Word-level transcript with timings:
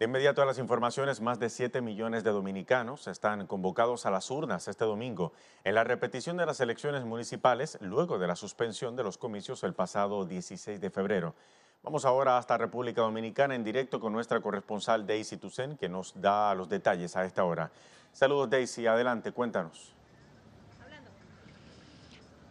De 0.00 0.06
inmediato 0.06 0.40
a 0.40 0.46
las 0.46 0.56
informaciones, 0.56 1.20
más 1.20 1.38
de 1.38 1.50
7 1.50 1.82
millones 1.82 2.24
de 2.24 2.30
dominicanos 2.30 3.06
están 3.06 3.46
convocados 3.46 4.06
a 4.06 4.10
las 4.10 4.30
urnas 4.30 4.66
este 4.66 4.86
domingo 4.86 5.34
en 5.62 5.74
la 5.74 5.84
repetición 5.84 6.38
de 6.38 6.46
las 6.46 6.58
elecciones 6.60 7.04
municipales 7.04 7.76
luego 7.82 8.18
de 8.18 8.26
la 8.26 8.34
suspensión 8.34 8.96
de 8.96 9.02
los 9.02 9.18
comicios 9.18 9.62
el 9.62 9.74
pasado 9.74 10.24
16 10.24 10.80
de 10.80 10.88
febrero. 10.88 11.34
Vamos 11.82 12.06
ahora 12.06 12.38
hasta 12.38 12.56
República 12.56 13.02
Dominicana 13.02 13.54
en 13.54 13.62
directo 13.62 14.00
con 14.00 14.14
nuestra 14.14 14.40
corresponsal 14.40 15.06
Daisy 15.06 15.36
Tucen 15.36 15.76
que 15.76 15.90
nos 15.90 16.18
da 16.18 16.54
los 16.54 16.70
detalles 16.70 17.14
a 17.16 17.26
esta 17.26 17.44
hora. 17.44 17.70
Saludos 18.10 18.48
Daisy, 18.48 18.86
adelante, 18.86 19.32
cuéntanos. 19.32 19.99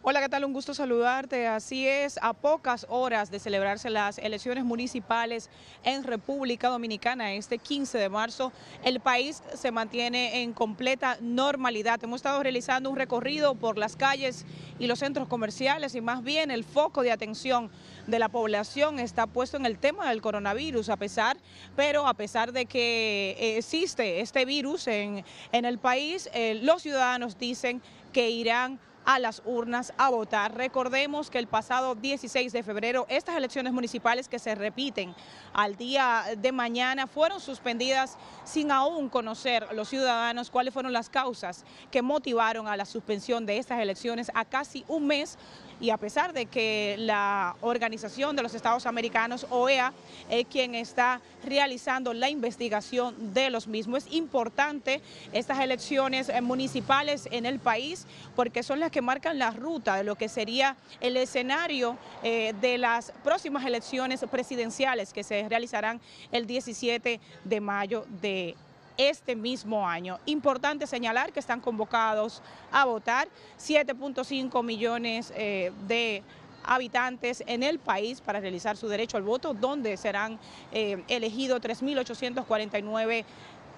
Hola, 0.02 0.22
¿qué 0.22 0.30
tal? 0.30 0.46
Un 0.46 0.54
gusto 0.54 0.72
saludarte. 0.72 1.46
Así 1.46 1.86
es, 1.86 2.18
a 2.22 2.32
pocas 2.32 2.86
horas 2.88 3.30
de 3.30 3.38
celebrarse 3.38 3.90
las 3.90 4.16
elecciones 4.16 4.64
municipales 4.64 5.50
en 5.84 6.04
República 6.04 6.70
Dominicana 6.70 7.34
este 7.34 7.58
15 7.58 7.98
de 7.98 8.08
marzo, 8.08 8.50
el 8.82 9.00
país 9.00 9.42
se 9.52 9.70
mantiene 9.70 10.40
en 10.42 10.54
completa 10.54 11.18
normalidad. 11.20 12.02
Hemos 12.02 12.20
estado 12.20 12.42
realizando 12.42 12.88
un 12.88 12.96
recorrido 12.96 13.56
por 13.56 13.76
las 13.76 13.94
calles 13.94 14.46
y 14.78 14.86
los 14.86 15.00
centros 15.00 15.28
comerciales 15.28 15.94
y 15.94 16.00
más 16.00 16.22
bien 16.22 16.50
el 16.50 16.64
foco 16.64 17.02
de 17.02 17.12
atención 17.12 17.70
de 18.06 18.18
la 18.18 18.30
población 18.30 19.00
está 19.00 19.26
puesto 19.26 19.58
en 19.58 19.66
el 19.66 19.78
tema 19.78 20.08
del 20.08 20.22
coronavirus, 20.22 20.88
a 20.88 20.96
pesar, 20.96 21.36
pero 21.76 22.06
a 22.06 22.14
pesar 22.14 22.52
de 22.52 22.64
que 22.64 23.36
eh, 23.38 23.58
existe 23.58 24.22
este 24.22 24.46
virus 24.46 24.86
en, 24.86 25.26
en 25.52 25.66
el 25.66 25.76
país, 25.78 26.30
eh, 26.32 26.58
los 26.62 26.80
ciudadanos 26.80 27.38
dicen 27.38 27.82
que 28.14 28.30
irán 28.30 28.80
a 29.04 29.18
las 29.18 29.42
urnas 29.44 29.92
a 29.96 30.10
votar. 30.10 30.54
Recordemos 30.54 31.30
que 31.30 31.38
el 31.38 31.46
pasado 31.46 31.94
16 31.94 32.52
de 32.52 32.62
febrero 32.62 33.06
estas 33.08 33.36
elecciones 33.36 33.72
municipales 33.72 34.28
que 34.28 34.38
se 34.38 34.54
repiten 34.54 35.14
al 35.52 35.76
día 35.76 36.24
de 36.36 36.52
mañana 36.52 37.06
fueron 37.06 37.40
suspendidas 37.40 38.16
sin 38.44 38.70
aún 38.70 39.08
conocer 39.08 39.66
los 39.72 39.88
ciudadanos 39.88 40.50
cuáles 40.50 40.74
fueron 40.74 40.92
las 40.92 41.08
causas 41.08 41.64
que 41.90 42.02
motivaron 42.02 42.68
a 42.68 42.76
la 42.76 42.84
suspensión 42.84 43.46
de 43.46 43.58
estas 43.58 43.80
elecciones 43.80 44.30
a 44.34 44.44
casi 44.44 44.84
un 44.88 45.06
mes 45.06 45.38
y 45.80 45.90
a 45.90 45.96
pesar 45.96 46.32
de 46.32 46.46
que 46.46 46.96
la 46.98 47.56
Organización 47.62 48.36
de 48.36 48.42
los 48.42 48.54
Estados 48.54 48.86
Americanos, 48.86 49.46
OEA, 49.50 49.92
es 50.28 50.46
quien 50.46 50.74
está 50.74 51.20
realizando 51.44 52.12
la 52.12 52.28
investigación 52.28 53.32
de 53.32 53.50
los 53.50 53.66
mismos. 53.66 54.04
Es 54.04 54.12
importante 54.12 55.00
estas 55.32 55.60
elecciones 55.60 56.28
eh, 56.28 56.40
municipales 56.40 57.28
en 57.30 57.46
el 57.46 57.58
país 57.58 58.06
porque 58.36 58.62
son 58.62 58.80
las 58.80 58.90
que 58.90 59.00
marcan 59.00 59.38
la 59.38 59.50
ruta 59.50 59.96
de 59.96 60.04
lo 60.04 60.16
que 60.16 60.28
sería 60.28 60.76
el 61.00 61.16
escenario 61.16 61.96
eh, 62.22 62.54
de 62.60 62.78
las 62.78 63.12
próximas 63.24 63.64
elecciones 63.64 64.24
presidenciales 64.30 65.12
que 65.12 65.24
se 65.24 65.48
realizarán 65.48 66.00
el 66.30 66.46
17 66.46 67.20
de 67.44 67.60
mayo 67.60 68.04
de 68.20 68.54
este 68.96 69.36
mismo 69.36 69.86
año. 69.88 70.18
Importante 70.26 70.86
señalar 70.86 71.32
que 71.32 71.40
están 71.40 71.60
convocados 71.60 72.42
a 72.72 72.84
votar 72.84 73.28
7.5 73.58 74.62
millones 74.64 75.32
eh, 75.36 75.72
de 75.86 76.22
habitantes 76.64 77.42
en 77.46 77.62
el 77.62 77.78
país 77.78 78.20
para 78.20 78.40
realizar 78.40 78.76
su 78.76 78.88
derecho 78.88 79.16
al 79.16 79.22
voto, 79.22 79.54
donde 79.54 79.96
serán 79.96 80.38
eh, 80.72 81.02
elegidos 81.08 81.60
3.849 81.60 83.24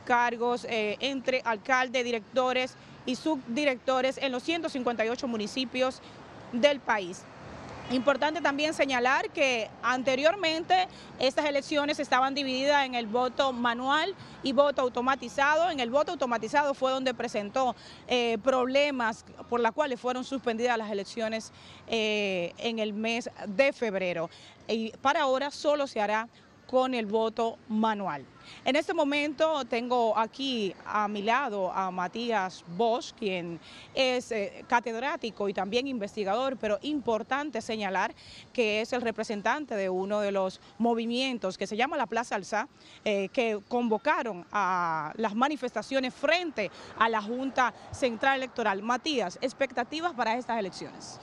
cargos 0.04 0.66
eh, 0.68 0.96
entre 1.00 1.42
alcaldes, 1.44 2.04
directores 2.04 2.74
y 3.06 3.16
subdirectores 3.16 4.18
en 4.18 4.32
los 4.32 4.42
158 4.42 5.28
municipios 5.28 6.00
del 6.52 6.80
país. 6.80 7.24
Importante 7.92 8.40
también 8.40 8.72
señalar 8.72 9.28
que 9.28 9.68
anteriormente 9.82 10.88
estas 11.18 11.44
elecciones 11.44 12.00
estaban 12.00 12.34
divididas 12.34 12.86
en 12.86 12.94
el 12.94 13.06
voto 13.06 13.52
manual 13.52 14.14
y 14.42 14.52
voto 14.52 14.80
automatizado. 14.80 15.70
En 15.70 15.78
el 15.78 15.90
voto 15.90 16.12
automatizado 16.12 16.72
fue 16.72 16.90
donde 16.90 17.12
presentó 17.12 17.76
eh, 18.08 18.38
problemas 18.42 19.26
por 19.50 19.60
los 19.60 19.72
cuales 19.72 20.00
fueron 20.00 20.24
suspendidas 20.24 20.78
las 20.78 20.90
elecciones 20.90 21.52
eh, 21.86 22.54
en 22.56 22.78
el 22.78 22.94
mes 22.94 23.28
de 23.46 23.74
febrero. 23.74 24.30
Y 24.68 24.92
para 25.02 25.20
ahora 25.20 25.50
solo 25.50 25.86
se 25.86 26.00
hará 26.00 26.28
con 26.66 26.94
el 26.94 27.06
voto 27.06 27.58
manual. 27.68 28.24
En 28.64 28.76
este 28.76 28.94
momento 28.94 29.64
tengo 29.64 30.16
aquí 30.16 30.74
a 30.84 31.08
mi 31.08 31.22
lado 31.22 31.72
a 31.72 31.90
Matías 31.90 32.64
Bosch, 32.76 33.12
quien 33.12 33.60
es 33.94 34.32
eh, 34.32 34.64
catedrático 34.68 35.48
y 35.48 35.54
también 35.54 35.86
investigador, 35.86 36.56
pero 36.56 36.78
importante 36.82 37.60
señalar 37.60 38.14
que 38.52 38.80
es 38.80 38.92
el 38.92 39.02
representante 39.02 39.74
de 39.74 39.88
uno 39.88 40.20
de 40.20 40.32
los 40.32 40.60
movimientos 40.78 41.58
que 41.58 41.66
se 41.66 41.76
llama 41.76 41.96
la 41.96 42.06
Plaza 42.06 42.36
Alza, 42.36 42.68
eh, 43.04 43.28
que 43.32 43.60
convocaron 43.68 44.46
a 44.52 45.12
las 45.16 45.34
manifestaciones 45.34 46.14
frente 46.14 46.70
a 46.98 47.08
la 47.08 47.22
Junta 47.22 47.74
Central 47.92 48.38
Electoral. 48.38 48.82
Matías, 48.82 49.38
expectativas 49.40 50.14
para 50.14 50.36
estas 50.36 50.58
elecciones. 50.58 51.18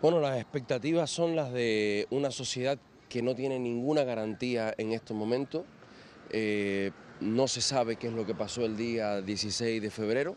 Bueno, 0.00 0.20
las 0.20 0.38
expectativas 0.38 1.10
son 1.10 1.34
las 1.34 1.52
de 1.52 2.06
una 2.10 2.30
sociedad 2.30 2.78
que 3.08 3.22
no 3.22 3.34
tiene 3.34 3.58
ninguna 3.58 4.04
garantía 4.04 4.74
en 4.76 4.92
estos 4.92 5.16
momentos. 5.16 5.64
Eh, 6.30 6.90
no 7.20 7.48
se 7.48 7.60
sabe 7.60 7.96
qué 7.96 8.08
es 8.08 8.12
lo 8.12 8.26
que 8.26 8.34
pasó 8.34 8.64
el 8.64 8.76
día 8.76 9.20
16 9.20 9.82
de 9.82 9.90
febrero. 9.90 10.36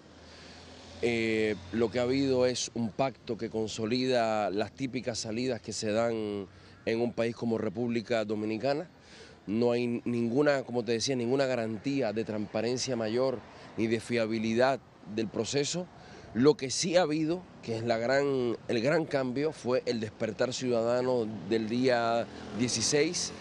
Eh, 1.01 1.55
lo 1.73 1.89
que 1.89 1.99
ha 1.99 2.03
habido 2.03 2.45
es 2.45 2.71
un 2.75 2.91
pacto 2.91 3.37
que 3.37 3.49
consolida 3.49 4.49
las 4.49 4.71
típicas 4.71 5.19
salidas 5.19 5.59
que 5.59 5.73
se 5.73 5.91
dan 5.91 6.47
en 6.85 7.01
un 7.01 7.13
país 7.13 7.35
como 7.35 7.57
República 7.57 8.23
Dominicana. 8.23 8.89
No 9.47 9.71
hay 9.71 10.01
ninguna, 10.05 10.63
como 10.63 10.85
te 10.85 10.93
decía, 10.93 11.15
ninguna 11.15 11.45
garantía 11.45 12.13
de 12.13 12.23
transparencia 12.23 12.95
mayor 12.95 13.39
ni 13.77 13.87
de 13.87 13.99
fiabilidad 13.99 14.79
del 15.15 15.27
proceso. 15.27 15.87
Lo 16.33 16.55
que 16.55 16.69
sí 16.69 16.95
ha 16.95 17.01
habido, 17.01 17.41
que 17.61 17.75
es 17.75 17.83
la 17.83 17.97
gran, 17.97 18.57
el 18.69 18.81
gran 18.81 19.03
cambio, 19.03 19.51
fue 19.51 19.83
el 19.85 19.99
despertar 19.99 20.53
ciudadano 20.53 21.27
del 21.49 21.67
día 21.67 22.25
16 22.57 23.33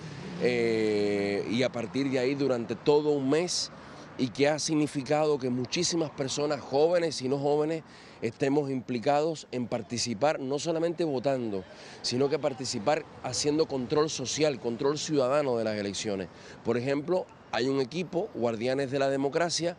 eh, 0.43 1.47
y 1.49 1.63
a 1.63 1.71
partir 1.71 2.11
de 2.11 2.19
ahí 2.19 2.35
durante 2.35 2.75
todo 2.75 3.11
un 3.11 3.31
mes 3.31 3.71
y 4.19 4.27
que 4.29 4.49
ha 4.49 4.59
significado 4.59 5.39
que 5.39 5.51
muchísimas 5.51 6.11
personas, 6.11 6.61
jóvenes 6.61 7.23
y 7.23 7.29
no 7.29 7.39
jóvenes, 7.39 7.85
estemos 8.23 8.69
implicados 8.73 9.47
en 9.53 9.69
participar, 9.69 10.41
no 10.41 10.59
solamente 10.59 11.05
votando, 11.05 11.63
sino 12.03 12.29
que 12.29 12.41
participar 12.41 13.05
haciendo 13.23 13.67
control 13.67 14.11
social, 14.11 14.59
control 14.59 14.99
ciudadano 14.99 15.57
de 15.57 15.63
las 15.63 15.77
elecciones. 15.77 16.27
Por 16.65 16.77
ejemplo, 16.77 17.25
hay 17.53 17.69
un 17.69 17.81
equipo, 17.81 18.29
Guardianes 18.35 18.91
de 18.91 18.99
la 18.99 19.09
Democracia, 19.09 19.77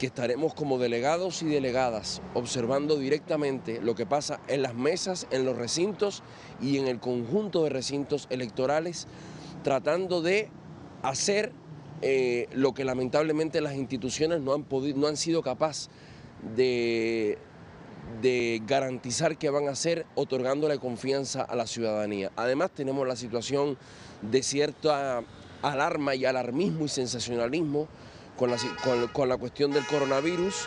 que 0.00 0.06
estaremos 0.06 0.54
como 0.54 0.78
delegados 0.78 1.42
y 1.42 1.46
delegadas 1.46 2.22
observando 2.32 2.96
directamente 2.96 3.82
lo 3.82 3.94
que 3.94 4.06
pasa 4.06 4.40
en 4.48 4.62
las 4.62 4.74
mesas, 4.74 5.26
en 5.30 5.44
los 5.44 5.58
recintos 5.58 6.22
y 6.58 6.78
en 6.78 6.88
el 6.88 7.00
conjunto 7.00 7.64
de 7.64 7.68
recintos 7.68 8.26
electorales, 8.30 9.06
tratando 9.62 10.22
de 10.22 10.48
hacer 11.02 11.52
eh, 12.00 12.48
lo 12.54 12.72
que 12.72 12.86
lamentablemente 12.86 13.60
las 13.60 13.74
instituciones 13.74 14.40
no 14.40 14.54
han, 14.54 14.64
no 14.96 15.06
han 15.06 15.18
sido 15.18 15.42
capaces 15.42 15.90
de, 16.56 17.36
de 18.22 18.62
garantizar 18.66 19.36
que 19.36 19.50
van 19.50 19.68
a 19.68 19.72
hacer, 19.72 20.06
otorgándole 20.14 20.78
confianza 20.78 21.42
a 21.42 21.54
la 21.54 21.66
ciudadanía. 21.66 22.32
Además 22.36 22.70
tenemos 22.70 23.06
la 23.06 23.16
situación 23.16 23.76
de 24.22 24.42
cierta 24.42 25.24
alarma 25.60 26.14
y 26.14 26.24
alarmismo 26.24 26.86
y 26.86 26.88
sensacionalismo 26.88 27.86
con 28.40 29.28
la, 29.28 29.36
cuestión 29.36 29.70
del 29.70 29.86
coronavirus 29.86 30.64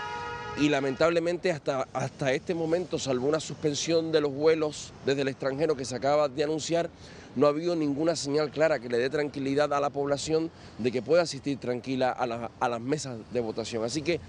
y 0.62 0.70
lamentablemente 0.70 1.52
hasta, 1.52 1.88
hasta 1.92 2.32
este 2.32 2.54
momento, 2.54 3.00
salvo 3.00 3.28
una 3.28 3.40
suspensión 3.40 4.12
de 4.12 4.22
los 4.22 4.32
vuelos 4.32 4.94
desde 5.08 5.24
el 5.24 5.28
extranjero 5.28 5.76
que 5.76 5.84
se 5.84 5.96
acaba 5.96 6.30
de 6.30 6.44
anunciar, 6.44 6.92
no 7.36 7.48
ha 7.48 7.50
habido 7.50 7.76
ninguna 7.76 8.16
señal 8.16 8.52
clara 8.52 8.78
que 8.78 8.90
le 8.90 9.00
dé 9.00 9.10
tranquilidad 9.10 9.74
a 9.74 9.80
la 9.80 9.90
población 9.90 10.52
de 10.78 10.92
que 10.92 11.02
pueda 11.02 11.24
asistir 11.24 11.58
tranquila 11.58 12.12
a, 12.12 12.52
a 12.60 12.70
las 12.70 12.80
mesas 12.80 13.18
de 13.32 13.40
votación. 13.40 13.84
Así 13.84 14.04
que 14.04 14.20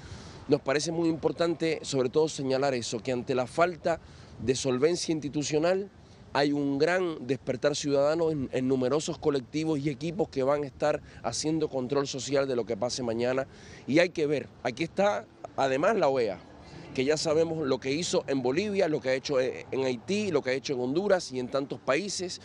nos 0.48 0.62
parece 0.62 0.90
muy 0.90 1.10
importante 1.10 1.80
sobre 1.82 2.08
todo 2.08 2.30
señalar 2.30 2.72
eso, 2.72 3.02
que 3.02 3.12
ante 3.12 3.34
la 3.34 3.46
falta 3.46 4.00
de 4.42 4.54
solvencia 4.54 5.12
institucional, 5.12 5.90
hay 6.34 6.52
un 6.52 6.78
gran 6.78 7.28
despertar 7.28 7.76
ciudadano 7.76 8.32
en, 8.32 8.68
numerosos 8.68 9.18
colectivos 9.18 9.78
y 9.78 9.88
equipos 9.88 10.28
que 10.28 10.42
van 10.42 10.64
a 10.64 10.66
estar 10.66 11.00
haciendo 11.22 11.68
control 11.68 12.08
social 12.08 12.48
de 12.48 12.56
lo 12.56 12.66
que 12.66 12.76
pase 12.76 13.04
mañana. 13.04 13.46
Y 13.86 14.00
hay 14.00 14.10
que 14.10 14.26
ver, 14.26 14.48
aquí 14.64 14.82
está 14.82 15.26
además 15.56 15.94
la 15.94 16.08
OEA, 16.08 16.40
que 16.92 17.04
ya 17.04 17.16
sabemos 17.16 17.64
lo 17.64 17.78
que 17.78 17.92
hizo 17.92 18.24
en 18.26 18.42
Bolivia, 18.42 18.88
lo 18.88 19.00
que 19.00 19.10
ha 19.10 19.14
hecho 19.14 19.40
en 19.40 19.84
Haití, 19.84 20.32
lo 20.32 20.42
que 20.42 20.50
ha 20.50 20.54
hecho 20.54 20.74
en 20.74 20.80
Honduras 20.80 21.30
y 21.30 21.38
en 21.38 21.46
tantos 21.46 21.78
países, 21.78 22.40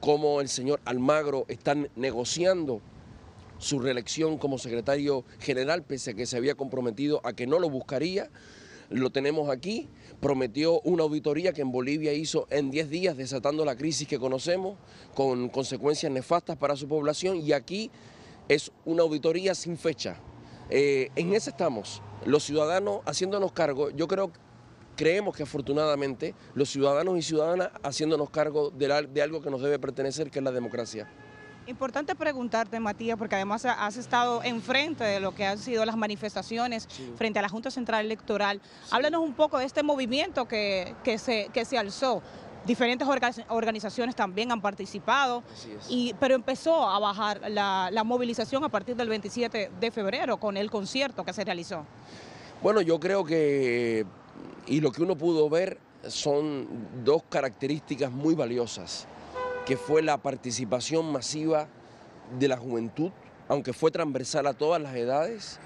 como 0.00 0.40
el 0.40 0.48
señor 0.48 0.80
Almagro 0.84 1.44
está 1.48 1.74
negociando 1.96 2.80
su 3.58 3.80
reelección 3.80 4.38
como 4.38 4.56
secretario 4.56 5.24
general, 5.40 5.82
pese 5.82 6.12
a 6.12 6.14
que 6.14 6.26
se 6.26 6.36
había 6.36 6.54
comprometido 6.54 7.20
a 7.24 7.32
que 7.32 7.48
no 7.48 7.58
lo 7.58 7.68
buscaría 7.68 8.30
lo 8.92 9.10
tenemos 9.10 9.50
aquí, 9.50 9.88
prometió 10.20 10.80
una 10.82 11.02
auditoría 11.02 11.52
que 11.52 11.62
en 11.62 11.72
Bolivia 11.72 12.12
hizo 12.12 12.46
en 12.50 12.70
10 12.70 12.90
días, 12.90 13.16
desatando 13.16 13.64
la 13.64 13.76
crisis 13.76 14.06
que 14.06 14.18
conocemos, 14.18 14.76
con 15.14 15.48
consecuencias 15.48 16.12
nefastas 16.12 16.56
para 16.56 16.76
su 16.76 16.88
población, 16.88 17.38
y 17.38 17.52
aquí 17.52 17.90
es 18.48 18.72
una 18.84 19.02
auditoría 19.02 19.54
sin 19.54 19.76
fecha. 19.76 20.16
Eh, 20.70 21.10
en 21.16 21.34
ese 21.34 21.50
estamos, 21.50 22.02
los 22.24 22.44
ciudadanos 22.44 23.00
haciéndonos 23.04 23.52
cargo, 23.52 23.90
yo 23.90 24.08
creo, 24.08 24.30
creemos 24.96 25.36
que 25.36 25.42
afortunadamente 25.42 26.34
los 26.54 26.70
ciudadanos 26.70 27.18
y 27.18 27.22
ciudadanas 27.22 27.70
haciéndonos 27.82 28.30
cargo 28.30 28.70
de 28.70 29.22
algo 29.22 29.42
que 29.42 29.50
nos 29.50 29.62
debe 29.62 29.78
pertenecer, 29.78 30.30
que 30.30 30.38
es 30.38 30.44
la 30.44 30.52
democracia. 30.52 31.08
Importante 31.66 32.16
preguntarte, 32.16 32.80
Matías, 32.80 33.16
porque 33.16 33.36
además 33.36 33.64
has 33.64 33.96
estado 33.96 34.42
enfrente 34.42 35.04
de 35.04 35.20
lo 35.20 35.32
que 35.32 35.46
han 35.46 35.58
sido 35.58 35.84
las 35.84 35.96
manifestaciones 35.96 36.88
frente 37.16 37.38
a 37.38 37.42
la 37.42 37.48
Junta 37.48 37.70
Central 37.70 38.04
Electoral. 38.04 38.60
Háblanos 38.90 39.22
un 39.22 39.34
poco 39.34 39.58
de 39.58 39.64
este 39.64 39.84
movimiento 39.84 40.48
que, 40.48 40.94
que, 41.04 41.18
se, 41.18 41.50
que 41.52 41.64
se 41.64 41.78
alzó. 41.78 42.20
Diferentes 42.66 43.06
organizaciones 43.48 44.16
también 44.16 44.50
han 44.50 44.60
participado, 44.60 45.42
y, 45.88 46.14
pero 46.20 46.34
empezó 46.34 46.88
a 46.88 46.98
bajar 46.98 47.40
la, 47.48 47.90
la 47.92 48.04
movilización 48.04 48.64
a 48.64 48.68
partir 48.68 48.96
del 48.96 49.08
27 49.08 49.70
de 49.80 49.90
febrero 49.90 50.38
con 50.38 50.56
el 50.56 50.70
concierto 50.70 51.24
que 51.24 51.32
se 51.32 51.44
realizó. 51.44 51.84
Bueno, 52.60 52.80
yo 52.80 52.98
creo 52.98 53.24
que, 53.24 54.04
y 54.66 54.80
lo 54.80 54.92
que 54.92 55.02
uno 55.02 55.16
pudo 55.16 55.48
ver 55.48 55.78
son 56.06 56.66
dos 57.04 57.22
características 57.28 58.10
muy 58.10 58.34
valiosas 58.34 59.06
que 59.72 59.78
fue 59.78 60.02
la 60.02 60.18
participación 60.18 61.10
masiva 61.10 61.66
de 62.38 62.46
la 62.46 62.58
juventud, 62.58 63.10
aunque 63.48 63.72
fue 63.72 63.90
transversal 63.90 64.46
a 64.46 64.52
todas 64.52 64.82
las 64.82 64.94
edades, 64.94 65.58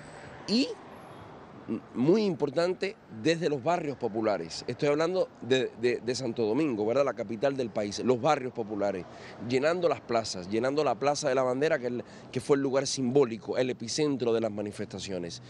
y 0.47 0.69
muy 1.93 2.23
importante 2.25 2.95
desde 3.21 3.49
los 3.49 3.65
barrios 3.65 3.97
populares. 3.97 4.65
Estoy 4.69 4.91
hablando 4.91 5.29
de, 5.43 6.15
Santo 6.15 6.45
Domingo, 6.47 6.87
¿verdad? 6.87 7.05
La 7.05 7.15
capital 7.15 7.57
del 7.57 7.71
país, 7.71 7.99
los 8.05 8.21
barrios 8.21 8.53
populares, 8.53 9.05
llenando 9.49 9.89
las 9.89 10.01
plazas, 10.01 10.49
llenando 10.49 10.85
la 10.85 10.95
Plaza 10.95 11.29
de 11.29 11.35
la 11.35 11.43
Bandera, 11.43 11.81
que, 11.81 12.05
que 12.31 12.41
fue 12.41 12.59
el 12.59 12.63
lugar 12.63 12.87
simbólico, 12.87 13.59
el 13.59 13.71
epicentro 13.71 14.33
de 14.33 14.41
las 14.41 14.53
manifestaciones. 14.53 15.43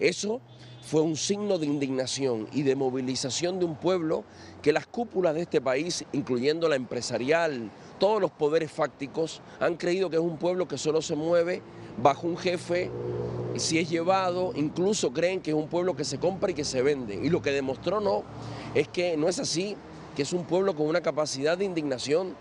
Eso 0.00 0.40
fue 0.88 1.02
un 1.02 1.16
signo 1.16 1.58
de 1.58 1.66
indignación 1.66 2.48
y 2.54 2.62
de 2.62 2.74
movilización 2.74 3.58
de 3.58 3.66
un 3.66 3.76
pueblo 3.76 4.24
que 4.62 4.72
las 4.72 4.86
cúpulas 4.86 5.34
de 5.34 5.42
este 5.42 5.60
país, 5.60 6.06
incluyendo 6.12 6.66
la 6.66 6.76
empresarial, 6.76 7.70
todos 7.98 8.20
los 8.20 8.30
poderes 8.30 8.70
fácticos, 8.70 9.40
han 9.60 9.76
creído 9.76 10.10
que 10.10 10.16
es 10.16 10.22
un 10.22 10.36
pueblo 10.36 10.68
que 10.68 10.78
solo 10.78 11.02
se 11.02 11.16
mueve 11.16 11.62
bajo 12.02 12.26
un 12.26 12.36
jefe, 12.36 12.90
si 13.56 13.78
es 13.78 13.90
llevado, 13.90 14.52
incluso 14.54 15.12
creen 15.12 15.40
que 15.40 15.50
es 15.50 15.56
un 15.56 15.68
pueblo 15.68 15.96
que 15.96 16.04
se 16.04 16.18
compra 16.18 16.50
y 16.50 16.54
que 16.54 16.64
se 16.64 16.82
vende. 16.82 17.16
Y 17.16 17.28
lo 17.28 17.42
que 17.42 17.50
demostró 17.50 18.00
no, 18.00 18.22
es 18.74 18.88
que 18.88 19.16
no 19.16 19.28
es 19.28 19.38
así, 19.38 19.76
que 20.14 20.22
es 20.22 20.32
un 20.32 20.44
pueblo 20.44 20.74
con 20.74 20.86
una 20.86 21.00
capacidad 21.00 21.58
de 21.58 21.64
indignación 21.64 22.34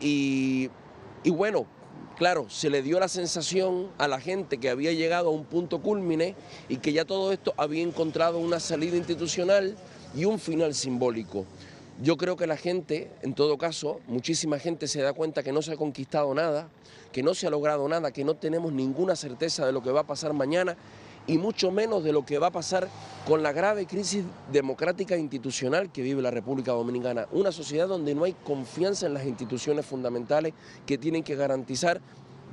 y, 0.00 0.70
y 1.24 1.30
bueno, 1.30 1.66
Claro, 2.20 2.50
se 2.50 2.68
le 2.68 2.82
dio 2.82 3.00
la 3.00 3.08
sensación 3.08 3.88
a 3.96 4.06
la 4.06 4.20
gente 4.20 4.58
que 4.58 4.68
había 4.68 4.92
llegado 4.92 5.28
a 5.28 5.32
un 5.32 5.46
punto 5.46 5.80
cúlmine 5.80 6.34
y 6.68 6.76
que 6.76 6.92
ya 6.92 7.06
todo 7.06 7.32
esto 7.32 7.54
había 7.56 7.82
encontrado 7.82 8.38
una 8.38 8.60
salida 8.60 8.98
institucional 8.98 9.74
y 10.14 10.26
un 10.26 10.38
final 10.38 10.74
simbólico. 10.74 11.46
Yo 12.02 12.16
creo 12.16 12.34
que 12.34 12.46
la 12.46 12.56
gente, 12.56 13.10
en 13.20 13.34
todo 13.34 13.58
caso, 13.58 14.00
muchísima 14.06 14.58
gente 14.58 14.88
se 14.88 15.02
da 15.02 15.12
cuenta 15.12 15.42
que 15.42 15.52
no 15.52 15.60
se 15.60 15.72
ha 15.72 15.76
conquistado 15.76 16.32
nada, 16.34 16.70
que 17.12 17.22
no 17.22 17.34
se 17.34 17.46
ha 17.46 17.50
logrado 17.50 17.86
nada, 17.88 18.10
que 18.10 18.24
no 18.24 18.36
tenemos 18.36 18.72
ninguna 18.72 19.16
certeza 19.16 19.66
de 19.66 19.72
lo 19.72 19.82
que 19.82 19.90
va 19.90 20.00
a 20.00 20.06
pasar 20.06 20.32
mañana 20.32 20.78
y 21.26 21.36
mucho 21.36 21.70
menos 21.70 22.02
de 22.02 22.14
lo 22.14 22.24
que 22.24 22.38
va 22.38 22.46
a 22.46 22.52
pasar 22.52 22.88
con 23.26 23.42
la 23.42 23.52
grave 23.52 23.84
crisis 23.84 24.24
democrática 24.50 25.14
e 25.14 25.18
institucional 25.18 25.92
que 25.92 26.00
vive 26.00 26.22
la 26.22 26.30
República 26.30 26.72
Dominicana. 26.72 27.28
Una 27.32 27.52
sociedad 27.52 27.86
donde 27.86 28.14
no 28.14 28.24
hay 28.24 28.32
confianza 28.32 29.04
en 29.04 29.12
las 29.12 29.26
instituciones 29.26 29.84
fundamentales 29.84 30.54
que 30.86 30.96
tienen 30.96 31.22
que 31.22 31.36
garantizar 31.36 32.00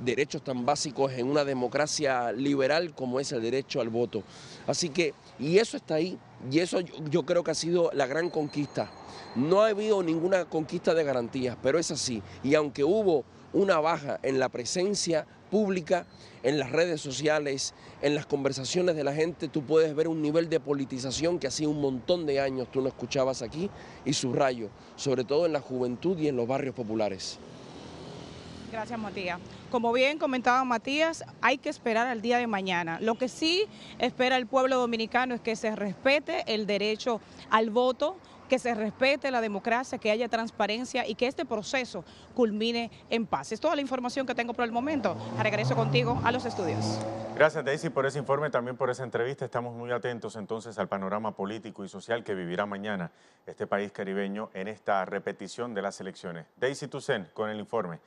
derechos 0.04 0.42
tan 0.42 0.64
básicos 0.64 1.12
en 1.12 1.26
una 1.28 1.44
democracia 1.44 2.32
liberal 2.32 2.94
como 2.94 3.20
es 3.20 3.32
el 3.32 3.42
derecho 3.42 3.80
al 3.80 3.88
voto. 3.88 4.22
Así 4.66 4.88
que, 4.90 5.14
y 5.38 5.58
eso 5.58 5.76
está 5.76 5.96
ahí, 5.96 6.18
y 6.50 6.60
eso 6.60 6.80
yo, 6.80 7.24
creo 7.24 7.42
que 7.42 7.50
ha 7.50 7.54
sido 7.54 7.90
la 7.92 8.06
gran 8.06 8.30
conquista. 8.30 8.90
No 9.34 9.62
ha 9.62 9.68
habido 9.68 10.02
ninguna 10.02 10.44
conquista 10.44 10.94
de 10.94 11.04
garantías, 11.04 11.56
pero 11.62 11.78
es 11.78 11.90
así. 11.90 12.22
Y 12.42 12.54
aunque 12.54 12.84
hubo 12.84 13.24
una 13.52 13.78
baja 13.80 14.18
en 14.22 14.38
la 14.38 14.48
presencia 14.48 15.26
pública, 15.50 16.06
en 16.42 16.58
las 16.58 16.70
redes 16.70 17.00
sociales, 17.00 17.74
en 18.02 18.14
las 18.14 18.26
conversaciones 18.26 18.94
de 18.94 19.04
la 19.04 19.14
gente, 19.14 19.48
tú 19.48 19.62
puedes 19.62 19.94
ver 19.94 20.08
un 20.08 20.22
nivel 20.22 20.48
de 20.48 20.60
politización 20.60 21.38
que 21.38 21.46
hacía 21.46 21.68
un 21.68 21.80
montón 21.80 22.26
de 22.26 22.40
años 22.40 22.68
tú 22.70 22.80
no 22.80 22.88
escuchabas 22.88 23.42
aquí 23.42 23.70
y 24.04 24.12
subrayo, 24.12 24.68
sobre 24.96 25.24
todo 25.24 25.46
en 25.46 25.52
la 25.52 25.60
juventud 25.60 26.18
y 26.18 26.28
en 26.28 26.36
los 26.36 26.46
barrios 26.46 26.74
populares. 26.74 27.38
Gracias, 28.70 28.98
Matías. 28.98 29.40
Como 29.70 29.92
bien 29.92 30.18
comentaba 30.18 30.62
Matías, 30.64 31.24
hay 31.40 31.58
que 31.58 31.68
esperar 31.68 32.06
al 32.06 32.20
día 32.20 32.38
de 32.38 32.46
mañana. 32.46 32.98
Lo 33.00 33.16
que 33.16 33.28
sí 33.28 33.66
espera 33.98 34.36
el 34.36 34.46
pueblo 34.46 34.76
dominicano 34.76 35.34
es 35.34 35.40
que 35.40 35.56
se 35.56 35.74
respete 35.74 36.44
el 36.46 36.66
derecho 36.66 37.20
al 37.50 37.70
voto, 37.70 38.16
que 38.48 38.58
se 38.58 38.74
respete 38.74 39.30
la 39.30 39.40
democracia, 39.40 39.98
que 39.98 40.10
haya 40.10 40.28
transparencia 40.28 41.06
y 41.06 41.14
que 41.14 41.26
este 41.26 41.44
proceso 41.44 42.04
culmine 42.34 42.90
en 43.10 43.26
paz. 43.26 43.52
Es 43.52 43.60
toda 43.60 43.74
la 43.74 43.82
información 43.82 44.26
que 44.26 44.34
tengo 44.34 44.54
por 44.54 44.64
el 44.64 44.72
momento. 44.72 45.16
Regreso 45.38 45.76
contigo 45.76 46.20
a 46.24 46.32
los 46.32 46.44
estudios. 46.44 46.98
Gracias 47.36 47.64
Daisy 47.64 47.90
por 47.90 48.06
ese 48.06 48.18
informe, 48.18 48.50
también 48.50 48.76
por 48.76 48.90
esa 48.90 49.04
entrevista. 49.04 49.44
Estamos 49.44 49.74
muy 49.74 49.92
atentos 49.92 50.34
entonces 50.36 50.78
al 50.78 50.88
panorama 50.88 51.32
político 51.32 51.84
y 51.84 51.88
social 51.88 52.24
que 52.24 52.34
vivirá 52.34 52.66
mañana 52.66 53.12
este 53.46 53.66
país 53.66 53.92
caribeño 53.92 54.50
en 54.54 54.66
esta 54.66 55.04
repetición 55.04 55.74
de 55.74 55.82
las 55.82 56.00
elecciones. 56.00 56.46
Daisy 56.56 56.88
Tucen 56.88 57.28
con 57.34 57.50
el 57.50 57.60
informe. 57.60 58.00